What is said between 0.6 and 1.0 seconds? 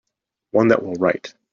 that will